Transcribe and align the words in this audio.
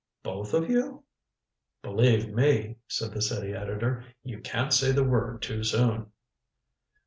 "Both 0.23 0.55
of 0.55 0.67
you?" 0.67 1.03
"Believe 1.83 2.33
me," 2.33 2.77
said 2.87 3.11
the 3.11 3.21
city 3.21 3.53
editor, 3.53 4.03
"you 4.23 4.39
can't 4.39 4.73
say 4.73 4.91
the 4.91 5.03
word 5.03 5.43
too 5.43 5.63
soon." 5.63 6.07